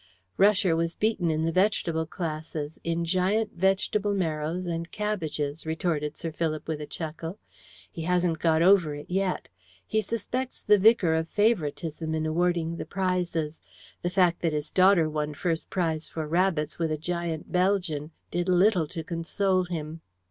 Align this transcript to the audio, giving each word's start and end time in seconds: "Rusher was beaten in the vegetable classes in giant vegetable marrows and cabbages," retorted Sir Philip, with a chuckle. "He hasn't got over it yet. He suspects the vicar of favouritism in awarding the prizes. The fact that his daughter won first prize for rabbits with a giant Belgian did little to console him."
"Rusher 0.35 0.75
was 0.75 0.95
beaten 0.95 1.29
in 1.29 1.45
the 1.45 1.51
vegetable 1.51 2.07
classes 2.07 2.79
in 2.83 3.05
giant 3.05 3.53
vegetable 3.53 4.15
marrows 4.15 4.65
and 4.65 4.91
cabbages," 4.91 5.63
retorted 5.63 6.17
Sir 6.17 6.31
Philip, 6.31 6.67
with 6.67 6.81
a 6.81 6.87
chuckle. 6.87 7.37
"He 7.91 8.01
hasn't 8.01 8.39
got 8.39 8.63
over 8.63 8.95
it 8.95 9.11
yet. 9.11 9.47
He 9.85 10.01
suspects 10.01 10.63
the 10.63 10.79
vicar 10.79 11.13
of 11.13 11.29
favouritism 11.29 12.15
in 12.15 12.25
awarding 12.25 12.77
the 12.77 12.85
prizes. 12.87 13.61
The 14.01 14.09
fact 14.09 14.41
that 14.41 14.53
his 14.53 14.71
daughter 14.71 15.07
won 15.07 15.35
first 15.35 15.69
prize 15.69 16.09
for 16.09 16.27
rabbits 16.27 16.79
with 16.79 16.91
a 16.91 16.97
giant 16.97 17.51
Belgian 17.51 18.09
did 18.31 18.49
little 18.49 18.87
to 18.87 19.03
console 19.03 19.65
him." 19.65 20.01